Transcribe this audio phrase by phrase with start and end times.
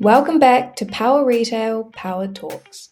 [0.00, 2.90] Welcome back to Power Retail Power Talks.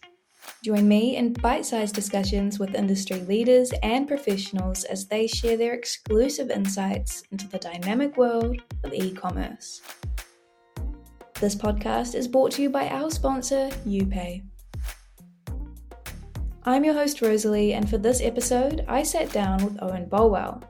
[0.63, 5.75] Join me in bite sized discussions with industry leaders and professionals as they share their
[5.75, 9.83] exclusive insights into the dynamic world of e commerce.
[11.39, 14.41] This podcast is brought to you by our sponsor, YouPay.
[16.63, 20.63] I'm your host, Rosalea, and for this episode, I sat down with Owen Bolwell.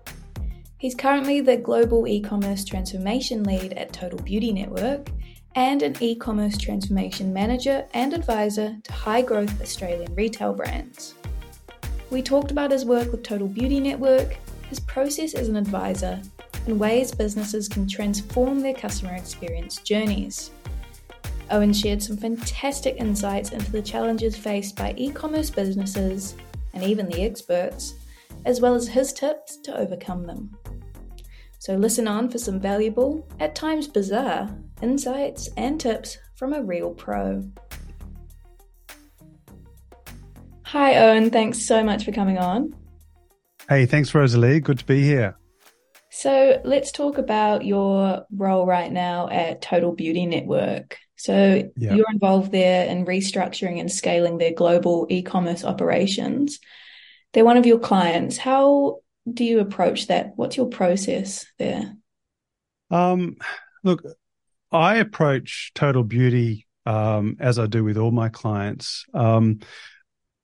[0.79, 5.07] He's currently the Global E commerce transformation lead at Total Beauty Network
[5.55, 11.15] and an e commerce transformation manager and advisor to high growth Australian retail brands.
[12.11, 14.37] We talked about his work with Total Beauty Network,
[14.69, 16.21] his process as an advisor,
[16.67, 20.51] and ways businesses can transform their customer experience journeys.
[21.51, 26.35] Owen shared some fantastic insights into the challenges faced by e commerce businesses
[26.73, 27.95] and even the experts,
[28.45, 30.57] as well as his tips to overcome them.
[31.59, 34.49] So listen on for some valuable, at times bizarre,
[34.81, 37.43] insights and tips from a real pro.
[40.63, 41.29] Hi, Owen.
[41.29, 42.75] Thanks so much for coming on.
[43.69, 44.61] Hey, thanks, Rosalea.
[44.61, 45.37] Good to be here.
[46.11, 50.97] So, let's talk about your role right now at Total Beauty Network.
[51.15, 51.95] So, yep.
[51.95, 56.59] you're involved there in restructuring and scaling their global e commerce operations.
[57.33, 58.37] They're one of your clients.
[58.37, 58.99] How
[59.31, 60.33] do you approach that?
[60.35, 61.95] What's your process there?
[62.91, 63.37] Um,
[63.83, 64.03] look,
[64.75, 69.05] I approach Total Beauty um, as I do with all my clients.
[69.13, 69.59] Um,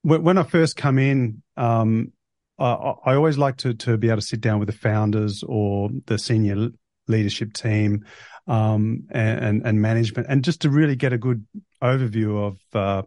[0.02, 2.12] when, when, I first come in, um,
[2.58, 5.90] I, I, always like to to be able to sit down with the founders or
[6.08, 6.70] the senior
[7.08, 8.06] leadership team
[8.48, 11.46] um, and, and management, and just to really get a good
[11.84, 13.04] overview of uh,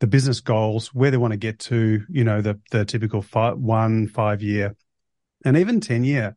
[0.00, 2.02] the business goals, where they want to get to.
[2.10, 4.76] You know, the the typical five, one five year
[5.44, 6.36] and even 10 year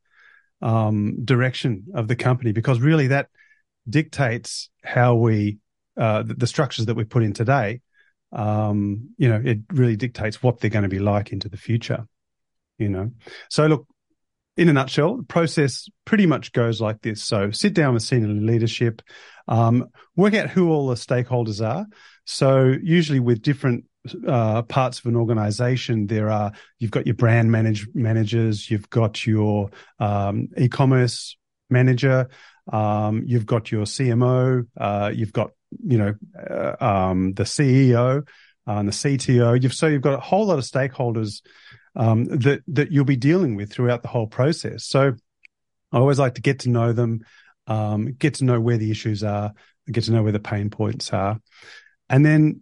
[0.61, 3.29] um, direction of the company, because really that
[3.89, 5.59] dictates how we,
[5.97, 7.81] uh, the, the, structures that we put in today.
[8.31, 12.07] Um, you know, it really dictates what they're going to be like into the future,
[12.77, 13.11] you know.
[13.49, 13.87] So look,
[14.57, 17.23] in a nutshell, the process pretty much goes like this.
[17.23, 19.01] So sit down with senior leadership,
[19.47, 19.85] um,
[20.15, 21.85] work out who all the stakeholders are.
[22.25, 23.85] So usually with different
[24.27, 29.25] uh, parts of an organization, there are you've got your brand manage, managers, you've got
[29.25, 29.69] your
[29.99, 31.37] um, e-commerce
[31.69, 32.29] manager,
[32.71, 35.51] um, you've got your CMO, uh, you've got
[35.83, 36.15] you know
[36.49, 38.27] uh, um, the CEO
[38.67, 39.61] uh, and the CTO.
[39.61, 41.41] You've so you've got a whole lot of stakeholders
[41.95, 44.85] um, that that you'll be dealing with throughout the whole process.
[44.85, 45.13] So
[45.91, 47.21] I always like to get to know them,
[47.67, 49.53] um, get to know where the issues are,
[49.91, 51.39] get to know where the pain points are,
[52.09, 52.61] and then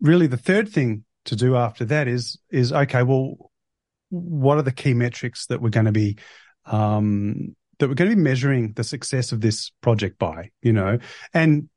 [0.00, 3.02] really the third thing to do after that is is okay.
[3.02, 3.50] Well,
[4.10, 6.18] what are the key metrics that we're going to be
[6.66, 10.50] um, that we're going to be measuring the success of this project by?
[10.62, 10.98] You know,
[11.34, 11.68] and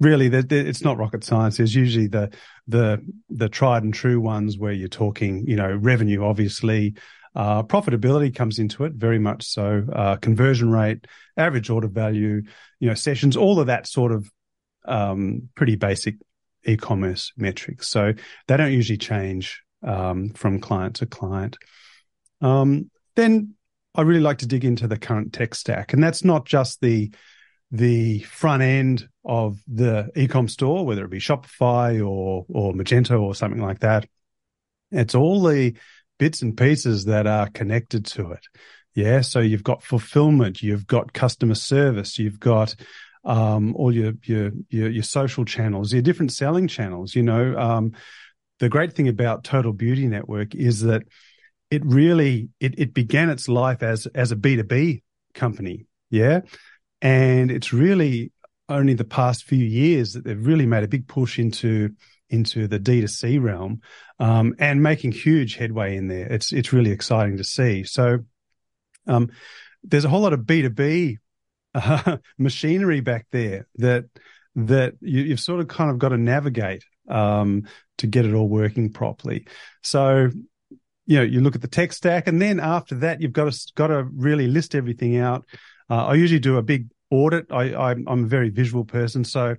[0.00, 2.28] really the, the, it's not rocket science there's usually the
[2.66, 6.92] the the tried and true ones where you're talking you know revenue obviously
[7.36, 12.42] uh, profitability comes into it very much so uh, conversion rate average order value
[12.80, 14.28] you know sessions all of that sort of
[14.86, 16.16] um, pretty basic
[16.64, 17.88] e-commerce metrics.
[17.88, 18.12] So
[18.46, 21.58] they don't usually change um, from client to client.
[22.40, 23.54] Um, then
[23.94, 27.12] I really like to dig into the current tech stack, and that's not just the
[27.70, 33.34] the front end of the ecom store, whether it be Shopify or or Magento or
[33.34, 34.06] something like that.
[34.90, 35.74] It's all the
[36.18, 38.46] bits and pieces that are connected to it.
[38.94, 42.74] Yeah, so you've got fulfillment, you've got customer service, you've got
[43.24, 47.14] um, all your, your, your your social channels, your different selling channels.
[47.14, 47.92] You know, um,
[48.58, 51.02] the great thing about Total Beauty Network is that
[51.72, 55.02] it really it, it began its life as as a B two B
[55.32, 56.40] company, yeah,
[57.00, 58.30] and it's really
[58.68, 61.90] only the past few years that they've really made a big push into
[62.28, 63.80] into the D2C realm
[64.18, 66.26] um, and making huge headway in there.
[66.26, 67.84] It's it's really exciting to see.
[67.84, 68.18] So
[69.06, 69.30] um,
[69.82, 71.16] there's a whole lot of B2B
[71.74, 74.04] uh, machinery back there that
[74.56, 77.66] that you, have sort of kind of got to navigate um,
[77.96, 79.46] to get it all working properly.
[79.82, 80.30] So
[81.06, 83.72] you know you look at the tech stack, and then after that you've got to
[83.74, 85.44] got to really list everything out.
[85.90, 87.46] Uh, I usually do a big audit.
[87.50, 89.56] I, I'm, I'm a very visual person, so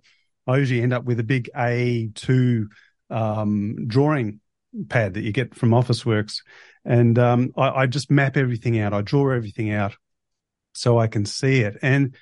[0.48, 2.66] I usually end up with a big A2
[3.10, 4.40] um, drawing
[4.90, 6.40] pad that you get from Officeworks,
[6.86, 8.94] and um, I, I, just map everything out.
[8.94, 9.95] I draw everything out
[10.74, 11.78] so I can see it.
[11.81, 12.16] And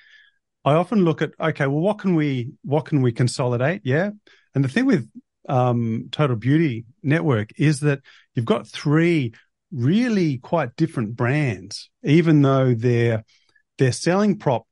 [0.64, 3.82] I often look at, okay, well, what can we, what can we consolidate?
[3.84, 4.10] Yeah.
[4.54, 5.08] And the thing with,
[5.48, 8.00] um, Total Beauty Network is that
[8.34, 9.32] you've got three
[9.72, 13.24] really quite different brands, even though their,
[13.78, 14.66] their selling prop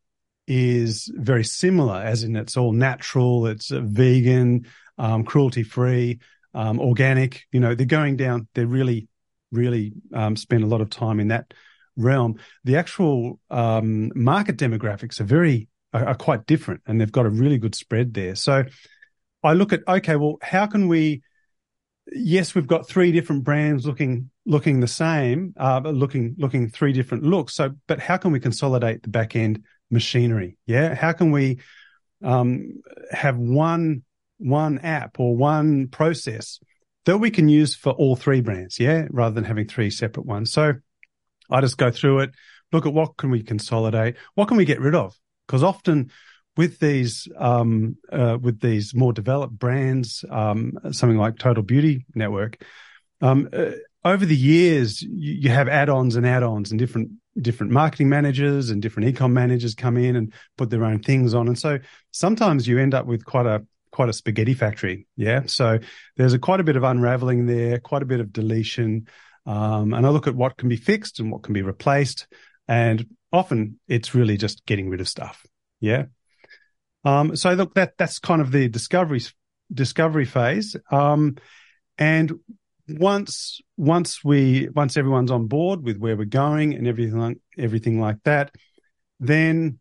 [0.47, 4.67] is very similar, as in it's all natural, it's vegan,
[4.99, 6.19] um, cruelty free,
[6.55, 7.45] um, organic.
[7.53, 8.49] You know, they're going down.
[8.55, 9.09] They're really,
[9.53, 11.55] really um, spend a lot of time in that
[11.97, 12.39] realm.
[12.65, 17.59] The actual um, market demographics are very are quite different, and they've got a really
[17.59, 18.35] good spread there.
[18.35, 18.65] So
[19.43, 21.23] I look at okay, well, how can we
[22.07, 27.25] yes, we've got three different brands looking looking the same, uh, looking looking three different
[27.25, 27.55] looks.
[27.55, 30.57] So, but how can we consolidate the back end machinery?
[30.67, 31.61] Yeah, how can we
[32.23, 34.03] um, have one
[34.39, 36.59] one app or one process
[37.07, 38.81] that we can use for all three brands?
[38.81, 40.53] Yeah, rather than having three separate ones.
[40.53, 40.75] So,
[41.51, 42.31] I just go through it,
[42.73, 45.17] look at what can we consolidate, what can we get rid of,
[45.47, 46.11] because often
[46.61, 52.63] with these um, uh, with these more developed brands, um, something like Total Beauty Network,
[53.23, 53.71] um, uh,
[54.05, 58.83] over the years you, you have add-ons and add-ons, and different different marketing managers and
[58.83, 61.79] different ecom managers come in and put their own things on, and so
[62.11, 65.07] sometimes you end up with quite a quite a spaghetti factory.
[65.17, 65.79] Yeah, so
[66.19, 69.09] there's a quite a bit of unraveling there, quite a bit of deletion,
[69.47, 72.27] um, and I look at what can be fixed and what can be replaced,
[72.69, 75.47] and often it's really just getting rid of stuff.
[75.81, 76.05] Yeah.
[77.05, 79.23] Um, so look, that that's kind of the discovery
[79.73, 80.77] discovery phase.
[80.91, 81.37] Um,
[81.99, 82.33] and
[82.89, 88.19] once once we once everyone's on board with where we're going and everything everything like
[88.25, 88.55] that,
[89.19, 89.79] then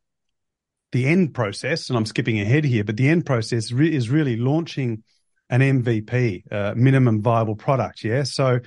[0.92, 4.38] the end process, and I'm skipping ahead here, but the end process re- is really
[4.38, 5.04] launching
[5.50, 8.04] an MVP, uh, minimum viable product.
[8.04, 8.60] Yeah, so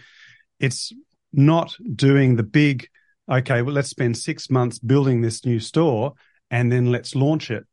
[0.60, 0.92] it's
[1.32, 2.88] not doing the big.
[3.30, 6.14] Okay, well, let's spend six months building this new store
[6.50, 7.64] and then let's launch it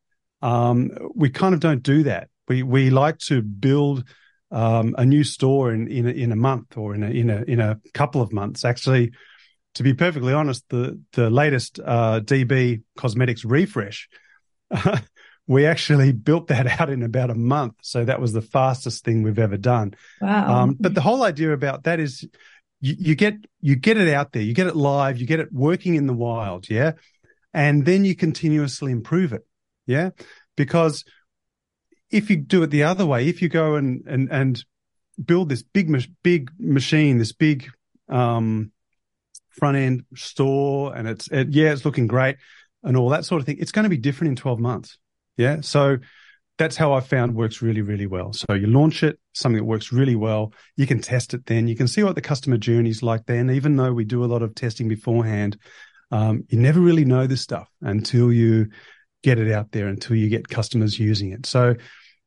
[0.41, 2.29] um, we kind of don't do that.
[2.47, 4.03] We we like to build
[4.51, 7.43] um, a new store in in a, in a month or in a in a
[7.43, 8.65] in a couple of months.
[8.65, 9.11] Actually,
[9.75, 14.09] to be perfectly honest, the the latest uh, DB Cosmetics refresh,
[15.47, 17.75] we actually built that out in about a month.
[17.81, 19.93] So that was the fastest thing we've ever done.
[20.21, 20.63] Wow!
[20.63, 22.27] Um, but the whole idea about that is
[22.81, 25.51] you, you get you get it out there, you get it live, you get it
[25.51, 26.93] working in the wild, yeah,
[27.53, 29.45] and then you continuously improve it.
[29.89, 30.11] Yeah.
[30.55, 31.03] Because
[32.11, 34.63] if you do it the other way, if you go and, and, and
[35.23, 35.91] build this big,
[36.21, 37.67] big machine, this big,
[38.07, 38.71] um,
[39.49, 42.37] front end store and it's, it, yeah, it's looking great
[42.83, 43.57] and all that sort of thing.
[43.59, 44.99] It's going to be different in 12 months.
[45.37, 45.61] Yeah.
[45.61, 45.97] So
[46.59, 48.31] that's how I found works really, really well.
[48.31, 50.53] So you launch it, something that works really well.
[50.77, 51.67] You can test it then.
[51.67, 54.27] You can see what the customer journey is like then, even though we do a
[54.27, 55.57] lot of testing beforehand.
[56.11, 58.69] Um, you never really know this stuff until you
[59.23, 61.45] get it out there until you get customers using it.
[61.45, 61.75] So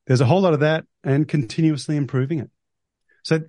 [0.06, 2.50] there's a whole lot of that and continuously improving it.
[3.22, 3.40] So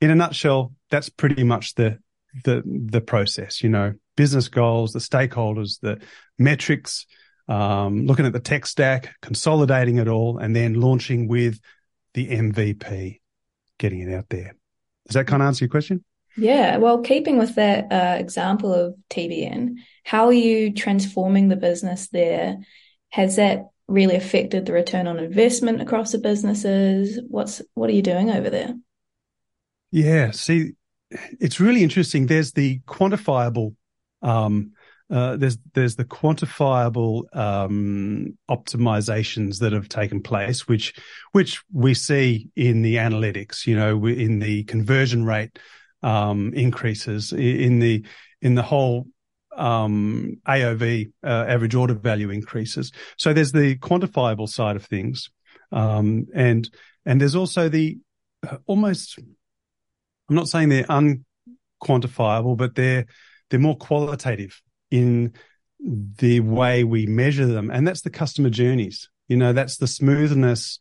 [0.00, 1.98] in a nutshell, that's pretty much the
[2.44, 6.00] the the process, you know, business goals, the stakeholders, the
[6.38, 7.06] metrics,
[7.48, 11.60] um, looking at the tech stack, consolidating it all, and then launching with
[12.14, 13.20] the MVP,
[13.78, 14.54] getting it out there.
[15.06, 16.04] Does that kind of answer your question?
[16.36, 22.08] Yeah, well, keeping with that uh, example of TBN, how are you transforming the business
[22.08, 22.58] there
[23.10, 27.20] has that really affected the return on investment across the businesses?
[27.28, 28.74] What's what are you doing over there?
[29.90, 30.72] Yeah, see,
[31.40, 32.26] it's really interesting.
[32.26, 33.74] There's the quantifiable,
[34.22, 34.72] um,
[35.10, 40.94] uh, there's there's the quantifiable um, optimizations that have taken place, which
[41.32, 43.66] which we see in the analytics.
[43.66, 45.58] You know, in the conversion rate
[46.02, 48.06] um, increases, in the
[48.40, 49.08] in the whole
[49.60, 52.90] um, AOV, uh, average order value increases.
[53.18, 55.30] So there's the quantifiable side of things.
[55.70, 56.68] Um, and,
[57.04, 57.98] and there's also the
[58.48, 59.18] uh, almost,
[60.28, 63.04] I'm not saying they're unquantifiable, but they're,
[63.50, 65.34] they're more qualitative in
[65.78, 67.70] the way we measure them.
[67.70, 69.08] And that's the customer journeys.
[69.28, 70.78] You know, that's the smoothness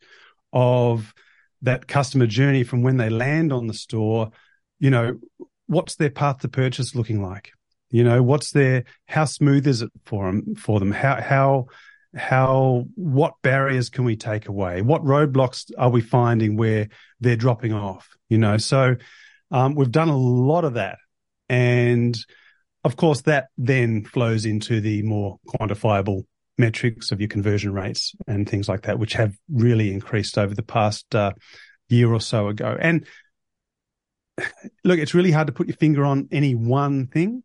[0.53, 1.13] of
[1.62, 4.31] that customer journey from when they land on the store.
[4.79, 5.19] You know,
[5.67, 7.51] what's their path to purchase looking like?
[7.91, 10.91] You know, what's their, how smooth is it for them, for them?
[10.91, 11.67] How, how,
[12.15, 14.81] how, what barriers can we take away?
[14.81, 18.08] What roadblocks are we finding where they're dropping off?
[18.29, 18.96] You know, so,
[19.51, 20.98] um, we've done a lot of that.
[21.48, 22.17] And
[22.84, 26.24] of course, that then flows into the more quantifiable
[26.58, 30.63] metrics of your conversion rates and things like that, which have really increased over the
[30.63, 31.34] past uh,
[31.88, 32.77] year or so ago.
[32.79, 33.05] And
[34.84, 37.43] look, it's really hard to put your finger on any one thing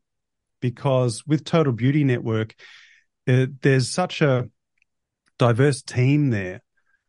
[0.64, 2.54] because with Total Beauty Network,
[3.28, 4.48] uh, there's such a
[5.38, 6.62] diverse team there,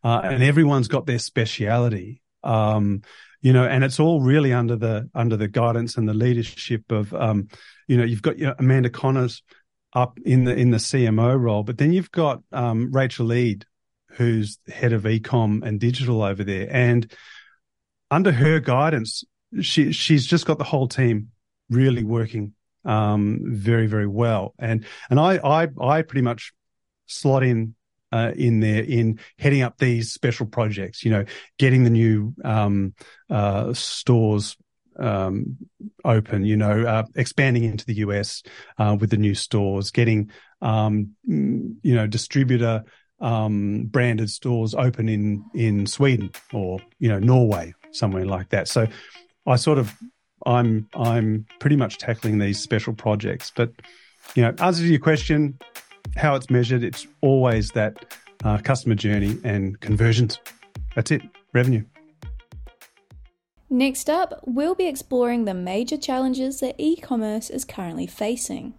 [0.04, 2.22] uh, and everyone's got their speciality.
[2.44, 3.04] Um,
[3.40, 7.14] you know, and it's all really under the under the guidance and the leadership of,
[7.14, 7.48] um,
[7.88, 9.42] you know, you've got you know, Amanda Connors
[9.94, 13.66] up in the in the CMO role, but then you've got um, Rachel Eade,
[14.10, 17.10] who's head of ecom and digital over there, and
[18.12, 19.24] under her guidance,
[19.62, 21.30] she she's just got the whole team
[21.70, 22.52] really working
[22.86, 26.54] um, very very well, and and I I I pretty much
[27.08, 27.76] slot in
[28.12, 31.04] uh, in there in heading up these special projects.
[31.04, 31.26] You know,
[31.58, 32.94] getting the new um,
[33.30, 34.56] uh, stores
[34.98, 35.58] um,
[36.04, 36.46] open.
[36.46, 38.44] You know, uh, expanding into the US
[38.78, 42.84] uh, with the new stores, getting um, you know distributor
[43.20, 48.68] um, branded stores open in in Sweden or you know Norway somewhere like that.
[48.68, 48.88] So
[49.46, 49.94] I sort of
[50.46, 53.52] I'm I'm pretty much tackling these special projects.
[53.56, 53.72] But
[54.36, 55.58] you know, answer to your question,
[56.16, 60.40] how it's measured, it's always that uh, customer journey and conversions.
[60.96, 61.22] That's it,
[61.54, 61.84] revenue.
[63.70, 68.76] Next up, we'll be exploring the major challenges that e commerce is currently facing.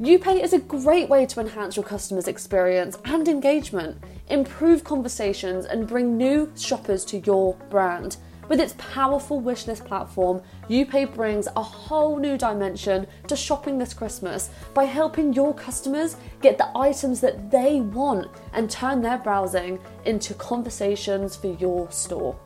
[0.00, 5.86] YouPay is a great way to enhance your customers' experience and engagement, improve conversations, and
[5.86, 8.16] bring new shoppers to your brand.
[8.48, 14.50] With its powerful wishlist platform, YouPay brings a whole new dimension to shopping this Christmas
[14.74, 20.34] by helping your customers get the items that they want and turn their browsing into
[20.34, 22.38] conversations for your store.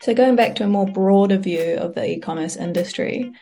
[0.00, 3.32] So, going back to a more broader view of the e commerce industry,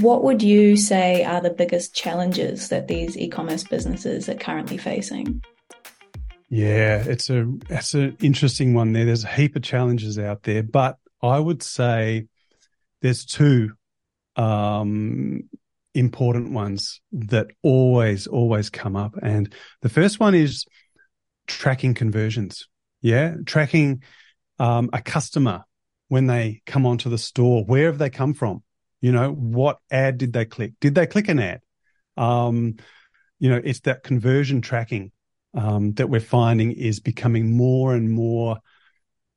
[0.00, 4.76] what would you say are the biggest challenges that these e commerce businesses are currently
[4.76, 5.42] facing?
[6.48, 9.06] Yeah, it's a that's an interesting one there.
[9.06, 12.26] There's a heap of challenges out there, but I would say
[13.00, 13.72] there's two
[14.36, 15.48] um,
[15.94, 20.66] important ones that always always come up, and the first one is
[21.46, 22.68] tracking conversions.
[23.00, 24.02] Yeah, tracking
[24.58, 25.64] um, a customer
[26.08, 27.64] when they come onto the store.
[27.64, 28.62] Where have they come from?
[29.00, 30.74] You know, what ad did they click?
[30.80, 31.60] Did they click an ad?
[32.16, 32.76] Um,
[33.38, 35.10] you know, it's that conversion tracking
[35.54, 38.58] um, that we're finding is becoming more and more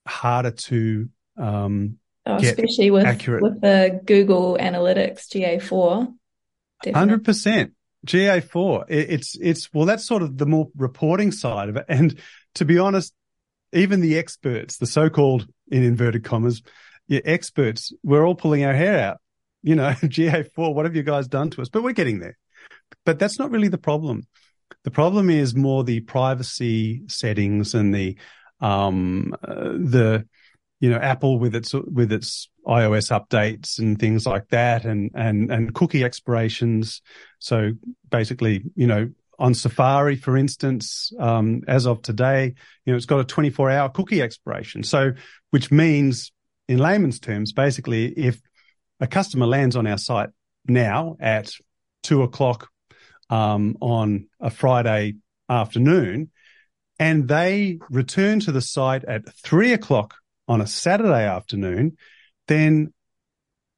[0.07, 3.43] harder to um, oh, especially with accurate.
[3.43, 6.13] with the Google Analytics GA4.
[6.93, 7.73] Hundred percent.
[8.05, 8.85] GA4.
[8.89, 11.85] it's it's well, that's sort of the more reporting side of it.
[11.89, 12.19] And
[12.55, 13.13] to be honest,
[13.73, 16.61] even the experts, the so-called in inverted commas,
[17.07, 19.17] yeah, experts, we're all pulling our hair out.
[19.63, 21.69] You know, GA4, what have you guys done to us?
[21.69, 22.37] But we're getting there.
[23.05, 24.27] But that's not really the problem.
[24.83, 28.17] The problem is more the privacy settings and the
[28.59, 30.25] um uh, the
[30.79, 35.51] you know Apple with its with its iOS updates and things like that and and
[35.51, 37.01] and cookie expirations.
[37.39, 37.71] So
[38.09, 39.09] basically, you know,
[39.39, 42.53] on Safari, for instance, um, as of today,
[42.85, 44.83] you know, it's got a 24 hour cookie expiration.
[44.83, 45.13] So,
[45.51, 46.31] which means
[46.67, 48.41] in layman's terms, basically, if
[48.99, 50.29] a customer lands on our site
[50.67, 51.51] now at
[52.03, 52.69] two o'clock
[53.29, 55.15] um, on a Friday
[55.49, 56.31] afternoon,
[56.99, 60.15] and they return to the site at three o'clock
[60.47, 61.97] on a Saturday afternoon,
[62.47, 62.93] then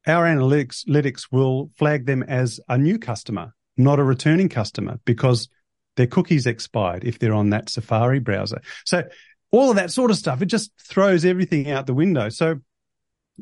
[0.06, 5.48] our analytics, will flag them as a new customer, not a returning customer, because
[5.96, 8.62] their cookies expired if they're on that Safari browser.
[8.84, 9.04] So
[9.50, 12.28] all of that sort of stuff, it just throws everything out the window.
[12.28, 12.60] So,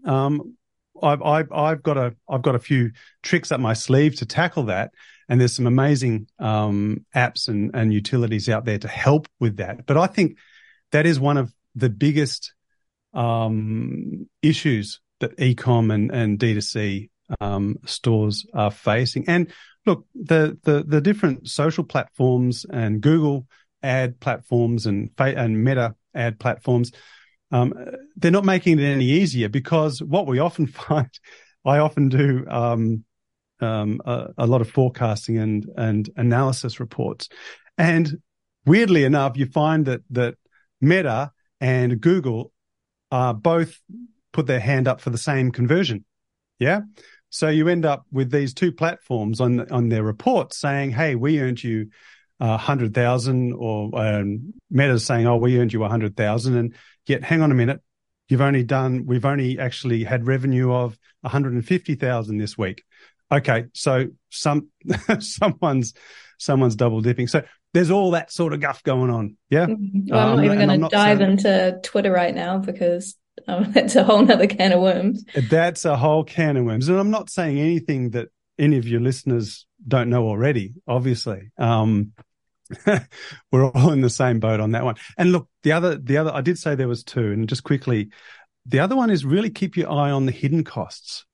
[0.05, 0.57] um,
[1.01, 2.91] I've, I've, I've got a, I've got a few
[3.23, 4.91] tricks up my sleeve to tackle that.
[5.29, 9.87] And there's some amazing um, apps and, and utilities out there to help with that.
[9.87, 10.39] But I think
[10.93, 12.55] that is one of the biggest
[13.13, 19.29] um, issues that ecom and, and D2C um, stores are facing.
[19.29, 19.53] And
[19.85, 23.47] look, the, the, the different social platforms and Google
[23.83, 26.93] ad platforms and and Meta ad platforms,
[27.51, 27.75] um,
[28.17, 31.11] they're not making it any easier because what we often find,
[31.65, 33.05] I often do um,
[33.61, 37.29] um, a, a, lot of forecasting and and analysis reports,
[37.77, 38.19] and
[38.67, 40.35] weirdly enough, you find that that
[40.81, 42.53] Meta and Google
[43.11, 43.81] are both
[44.33, 46.05] put their hand up for the same conversion.
[46.59, 46.81] Yeah.
[47.31, 51.41] So you end up with these two platforms on on their reports saying, "Hey, we
[51.41, 51.91] earned you
[52.41, 56.75] uh, hundred thousand, or um, Meta's saying, "Oh, we earned you a hundred thousand, and
[57.07, 57.81] yet, hang on a minute,
[58.29, 62.57] you've only done, we've only actually had revenue of one hundred and fifty thousand this
[62.57, 62.85] week
[63.31, 64.69] okay, so some
[65.19, 65.95] someone's
[66.39, 67.27] someone's double dipping.
[67.27, 67.43] So
[67.75, 69.37] there's all that sort of guff going on.
[69.51, 69.67] Yeah.
[69.67, 70.09] Mm-hmm.
[70.11, 73.17] Well, I'm not um, even going to dive into Twitter right now because
[73.47, 75.25] um, that's a whole nother can of worms.
[75.51, 76.89] That's a whole can of worms.
[76.89, 81.51] And I'm not saying anything that any of your listeners don't know already, obviously.
[81.59, 82.13] Um,
[83.53, 84.97] we're all in the same boat on that one.
[85.17, 88.11] And look, the other, the other, I did say there was two and just quickly,
[88.67, 91.25] the other one is really keep your eye on the hidden costs.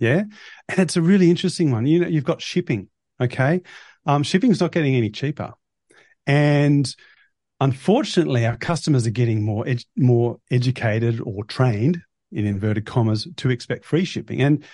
[0.00, 0.24] Yeah.
[0.68, 1.86] And it's a really interesting one.
[1.86, 2.88] You know, you've got shipping.
[3.20, 3.60] Okay.
[4.06, 5.52] Um, shipping's not getting any cheaper.
[6.26, 6.92] And
[7.60, 12.00] unfortunately, our customers are getting more, ed- more educated or trained
[12.32, 14.40] in inverted commas to expect free shipping.
[14.40, 14.64] And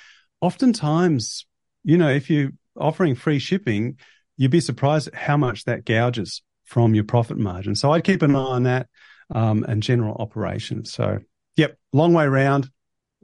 [0.40, 1.44] oftentimes,
[1.82, 3.98] you know, if you're offering free shipping,
[4.36, 7.74] you'd be surprised at how much that gouges from your profit margin.
[7.74, 8.88] So I'd keep an eye on that
[9.34, 10.92] um, and general operations.
[10.92, 11.18] So,
[11.56, 12.70] yep, long way round.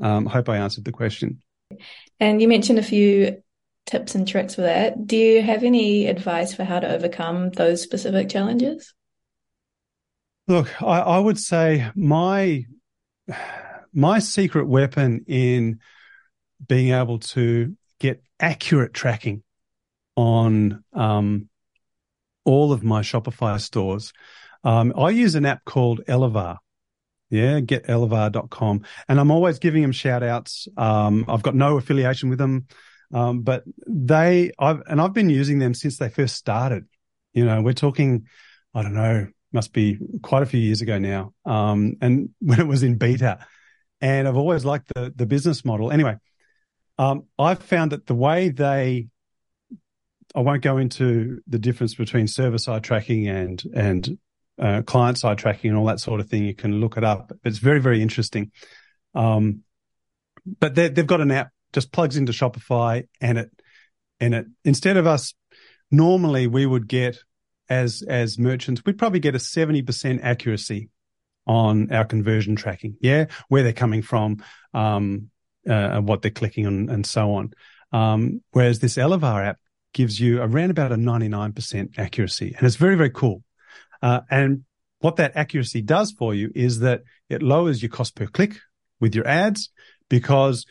[0.00, 1.42] Um, hope I answered the question.
[2.20, 3.42] And you mentioned a few
[3.86, 5.06] tips and tricks for that.
[5.06, 8.94] Do you have any advice for how to overcome those specific challenges?
[10.48, 12.64] Look, I, I would say my
[13.92, 15.80] my secret weapon in
[16.66, 19.42] being able to get accurate tracking
[20.16, 21.48] on um,
[22.44, 24.12] all of my Shopify stores.
[24.64, 26.58] Um, I use an app called Elevar.
[27.32, 28.84] Yeah, getelevar.com.
[29.08, 30.68] And I'm always giving them shout outs.
[30.76, 32.66] Um, I've got no affiliation with them.
[33.12, 36.86] Um, but they, I've, and I've been using them since they first started.
[37.32, 38.26] You know, we're talking,
[38.74, 41.32] I don't know, must be quite a few years ago now.
[41.46, 43.38] Um, and when it was in beta
[44.02, 45.90] and I've always liked the, the business model.
[45.90, 46.16] Anyway,
[46.98, 49.06] um, I've found that the way they
[50.34, 54.18] I won't go into the difference between server side tracking and and
[54.62, 56.44] uh, client side tracking and all that sort of thing.
[56.44, 57.32] You can look it up.
[57.44, 58.52] It's very very interesting.
[59.14, 59.62] Um,
[60.60, 63.50] but they've got an app just plugs into Shopify and it
[64.20, 65.34] and it instead of us
[65.90, 67.18] normally we would get
[67.68, 70.88] as as merchants we'd probably get a 70% accuracy
[71.46, 74.42] on our conversion tracking yeah where they're coming from
[74.74, 75.30] um,
[75.68, 77.52] uh, what they're clicking on and so on
[77.92, 79.58] um, whereas this Elevar app
[79.92, 82.54] gives you around about a 99% accuracy.
[82.56, 83.42] And it's very, very cool.
[84.02, 84.64] Uh, and
[84.98, 88.58] what that accuracy does for you is that it lowers your cost per click
[89.00, 89.70] with your ads
[90.08, 90.66] because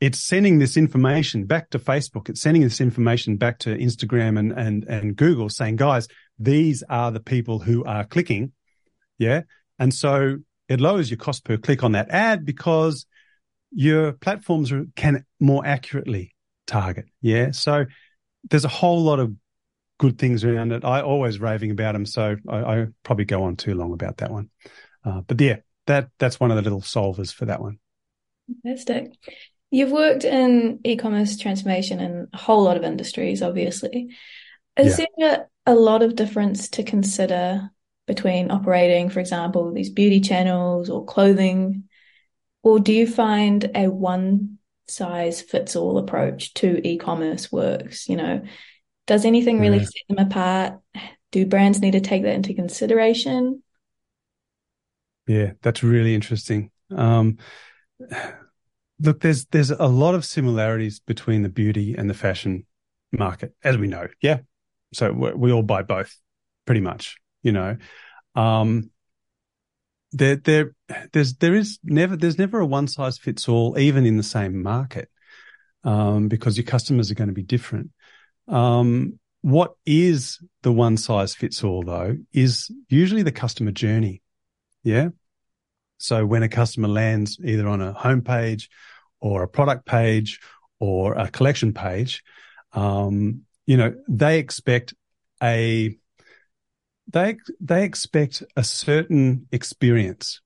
[0.00, 2.28] it's sending this information back to Facebook.
[2.28, 6.08] It's sending this information back to Instagram and, and, and Google saying, guys,
[6.38, 8.52] these are the people who are clicking.
[9.18, 9.42] Yeah.
[9.78, 13.06] And so it lowers your cost per click on that ad because
[13.70, 16.34] your platforms can more accurately
[16.66, 17.06] target.
[17.22, 17.52] Yeah.
[17.52, 17.86] So
[18.50, 19.32] there's a whole lot of
[19.98, 20.84] good things around it.
[20.84, 24.30] I always raving about them, so I, I probably go on too long about that
[24.30, 24.50] one.
[25.04, 25.56] Uh, but yeah,
[25.86, 27.78] that that's one of the little solvers for that one.
[28.62, 29.12] Fantastic.
[29.70, 34.08] You've worked in e-commerce transformation in a whole lot of industries, obviously.
[34.78, 35.06] Is yeah.
[35.18, 37.70] there a, a lot of difference to consider
[38.06, 41.84] between operating, for example, these beauty channels or clothing?
[42.62, 48.42] Or do you find a one size fits all approach to e-commerce works you know
[49.06, 50.80] does anything really set them apart?
[51.32, 53.62] Do brands need to take that into consideration?
[55.26, 56.70] Yeah that's really interesting.
[56.94, 57.38] Um,
[59.00, 62.66] look there's there's a lot of similarities between the beauty and the fashion
[63.12, 64.08] market as we know.
[64.20, 64.38] Yeah.
[64.92, 66.16] So we all buy both
[66.64, 67.76] pretty much you know.
[68.34, 68.90] Um,
[70.12, 70.72] there there
[71.12, 74.62] there's there is never there's never a one size fits all even in the same
[74.62, 75.08] market
[75.84, 77.90] um, because your customers are going to be different.
[78.48, 84.22] Um, what is the one size fits all though is usually the customer journey.
[84.82, 85.10] Yeah.
[85.98, 88.68] So when a customer lands either on a homepage
[89.20, 90.40] or a product page
[90.78, 92.22] or a collection page,
[92.72, 94.94] um, you know, they expect
[95.42, 95.96] a
[97.08, 100.40] they they expect a certain experience.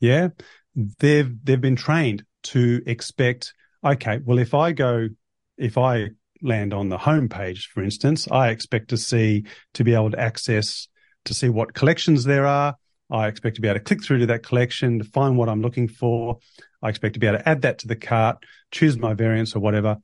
[0.00, 0.28] Yeah,
[0.74, 3.54] they've they've been trained to expect.
[3.84, 5.08] Okay, well, if I go,
[5.56, 6.10] if I
[6.42, 10.20] land on the home page, for instance, I expect to see to be able to
[10.20, 10.88] access
[11.26, 12.76] to see what collections there are.
[13.10, 15.62] I expect to be able to click through to that collection to find what I'm
[15.62, 16.38] looking for.
[16.82, 19.60] I expect to be able to add that to the cart, choose my variants or
[19.60, 19.98] whatever.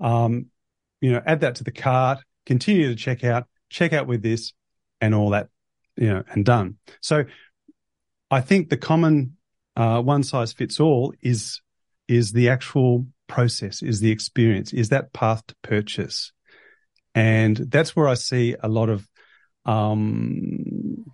[0.00, 0.46] Um,
[1.00, 4.52] you know, add that to the cart, continue to check out, check out with this,
[5.00, 5.48] and all that,
[5.96, 6.78] you know, and done.
[7.00, 7.24] So
[8.30, 9.36] I think the common
[9.76, 11.60] uh, one size fits all is
[12.08, 16.32] is the actual process, is the experience, is that path to purchase,
[17.14, 19.06] and that's where I see a lot of
[19.64, 21.04] um,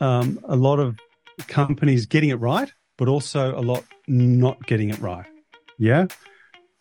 [0.00, 0.98] um, a lot of
[1.48, 5.26] companies getting it right, but also a lot not getting it right.
[5.78, 6.06] Yeah.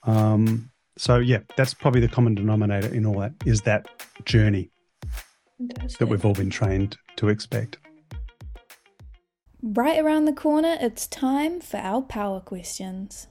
[0.04, 3.88] Um, so yeah, that's probably the common denominator in all that is that
[4.26, 4.72] journey.
[6.00, 7.78] That we've all been trained to expect.
[9.64, 13.28] Right around the corner, it's time for our power questions.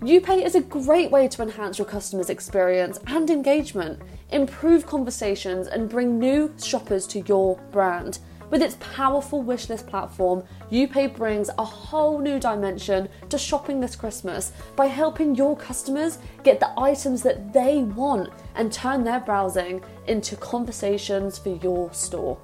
[0.00, 5.88] YouPay is a great way to enhance your customers' experience and engagement, improve conversations, and
[5.88, 8.18] bring new shoppers to your brand.
[8.50, 14.50] With its powerful wishlist platform, YouPay brings a whole new dimension to shopping this Christmas
[14.74, 20.34] by helping your customers get the items that they want and turn their browsing into
[20.34, 22.40] conversations for your store.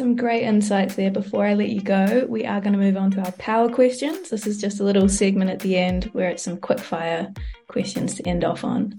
[0.00, 1.10] Some great insights there.
[1.10, 4.30] Before I let you go, we are going to move on to our power questions.
[4.30, 7.30] This is just a little segment at the end where it's some quick fire
[7.68, 8.94] questions to end off on.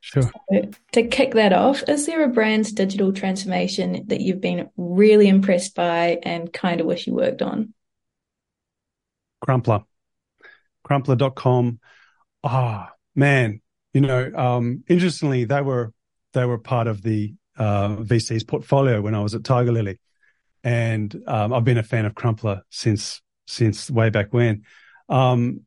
[0.00, 0.24] Sure.
[0.24, 5.28] So, to kick that off, is there a brand's digital transformation that you've been really
[5.28, 7.72] impressed by and kind of wish you worked on?
[9.42, 9.84] Crumpler.
[10.82, 11.78] Crumpler.com.
[12.42, 13.60] Ah, oh, man.
[13.94, 15.92] You know, um, interestingly, they were
[16.32, 19.98] they were part of the uh, VC's portfolio when I was at Tigerlily
[20.64, 24.62] and um, I've been a fan of Crumpler since since way back when.
[25.08, 25.62] Um,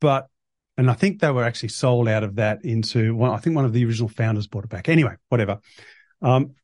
[0.00, 0.28] but
[0.76, 3.30] and I think they were actually sold out of that into one.
[3.30, 4.88] I think one of the original founders bought it back.
[4.88, 5.60] Anyway, whatever.
[6.20, 6.54] Um,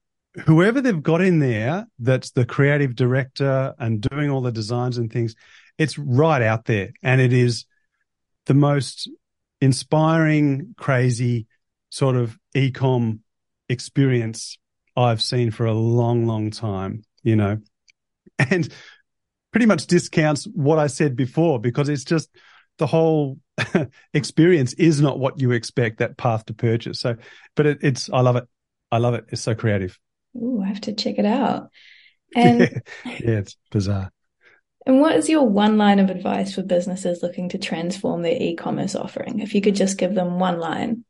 [0.46, 5.12] whoever they've got in there, that's the creative director and doing all the designs and
[5.12, 5.34] things.
[5.78, 7.66] It's right out there, and it is
[8.46, 9.08] the most
[9.60, 11.46] inspiring, crazy
[11.90, 13.20] sort of ecom
[13.68, 14.58] experience
[14.96, 17.58] I've seen for a long, long time you know,
[18.38, 18.68] and
[19.52, 22.30] pretty much discounts what I said before because it's just
[22.78, 23.38] the whole
[24.14, 27.00] experience is not what you expect that path to purchase.
[27.00, 27.16] So,
[27.54, 28.44] but it, it's, I love it.
[28.90, 29.26] I love it.
[29.28, 29.98] It's so creative.
[30.36, 31.70] Ooh, I have to check it out.
[32.32, 32.68] And yeah,
[33.04, 34.12] yeah it's bizarre.
[34.86, 38.94] And what is your one line of advice for businesses looking to transform their e-commerce
[38.94, 39.40] offering?
[39.40, 41.04] If you could just give them one line.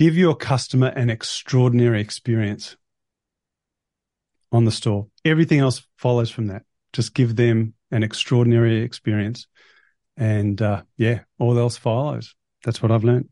[0.00, 2.76] Give your customer an extraordinary experience
[4.52, 5.08] on the store.
[5.24, 6.62] Everything else follows from that.
[6.92, 9.46] Just give them an extraordinary experience.
[10.16, 12.34] And uh, yeah, all else follows.
[12.64, 13.28] That's what I've learned.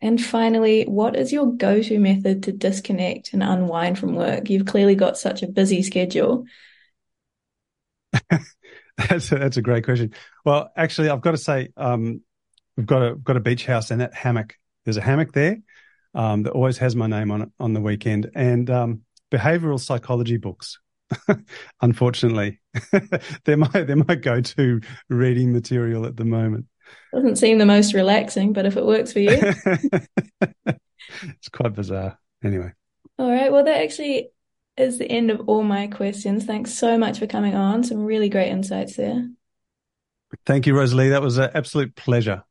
[0.00, 4.48] And finally, what is your go to method to disconnect and unwind from work?
[4.48, 6.44] You've clearly got such a busy schedule.
[8.96, 10.14] that's, a, that's a great question.
[10.44, 12.22] Well, actually, I've got to say, um,
[12.76, 15.58] we've got a, got a beach house and that hammock, there's a hammock there
[16.14, 18.30] um, that always has my name on it on the weekend.
[18.34, 20.78] And um, behavioral psychology books.
[21.80, 22.60] Unfortunately,
[23.44, 26.66] they're my they're my go-to reading material at the moment.
[27.12, 29.30] Doesn't seem the most relaxing, but if it works for you,
[30.66, 32.18] it's quite bizarre.
[32.44, 32.72] Anyway.
[33.18, 33.52] All right.
[33.52, 34.30] Well, that actually
[34.76, 36.44] is the end of all my questions.
[36.44, 37.84] Thanks so much for coming on.
[37.84, 39.28] Some really great insights there.
[40.46, 41.10] Thank you, Rosalea.
[41.10, 42.42] That was an absolute pleasure.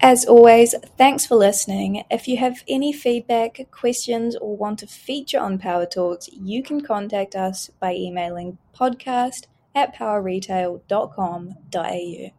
[0.00, 2.04] As always, thanks for listening.
[2.10, 6.80] If you have any feedback, questions, or want to feature on Power Talks, you can
[6.80, 12.32] contact us by emailing podcast at powerretail.com.au.